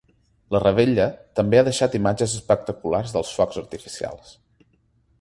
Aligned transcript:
La 0.53 0.61
revetlla 0.63 1.05
també 1.41 1.59
ha 1.59 1.65
deixat 1.69 1.99
imatges 2.01 2.35
espectaculars 2.41 3.15
dels 3.19 3.39
focs 3.41 3.63
artificials. 3.67 4.37